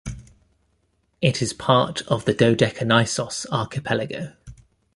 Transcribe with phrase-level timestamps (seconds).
[1.21, 4.33] It is part of the Dodekanissos archipelago.